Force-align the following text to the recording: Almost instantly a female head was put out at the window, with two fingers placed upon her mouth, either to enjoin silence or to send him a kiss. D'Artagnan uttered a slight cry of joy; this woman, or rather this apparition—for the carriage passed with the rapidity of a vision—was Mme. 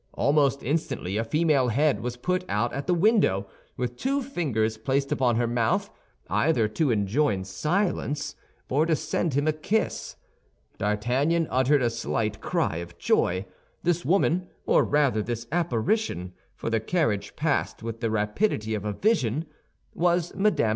Almost 0.13 0.63
instantly 0.63 1.17
a 1.17 1.23
female 1.23 1.67
head 1.67 1.99
was 2.01 2.17
put 2.17 2.43
out 2.49 2.73
at 2.73 2.87
the 2.87 2.93
window, 2.95 3.47
with 3.77 3.97
two 3.97 4.23
fingers 4.23 4.75
placed 4.75 5.11
upon 5.11 5.35
her 5.35 5.45
mouth, 5.45 5.91
either 6.27 6.67
to 6.69 6.89
enjoin 6.89 7.43
silence 7.43 8.35
or 8.67 8.87
to 8.87 8.95
send 8.95 9.35
him 9.35 9.45
a 9.47 9.53
kiss. 9.53 10.15
D'Artagnan 10.79 11.47
uttered 11.51 11.83
a 11.83 11.91
slight 11.91 12.41
cry 12.41 12.77
of 12.77 12.97
joy; 12.97 13.45
this 13.83 14.03
woman, 14.03 14.47
or 14.65 14.83
rather 14.83 15.21
this 15.21 15.45
apparition—for 15.51 16.71
the 16.71 16.79
carriage 16.79 17.35
passed 17.35 17.83
with 17.83 17.99
the 17.99 18.09
rapidity 18.09 18.73
of 18.73 18.83
a 18.85 18.93
vision—was 18.93 20.33
Mme. 20.33 20.63